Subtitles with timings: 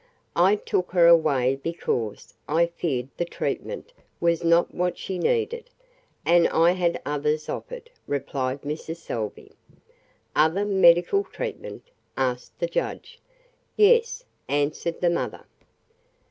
[0.35, 5.69] "I took her away because I feared the treatment was not what she needed,
[6.25, 8.95] and I had others offered," replied Mrs.
[8.95, 9.51] Salvey.
[10.35, 11.83] "Other medical treatment?"
[12.17, 13.19] asked the judge.
[13.77, 15.45] "Yes," answered the mother.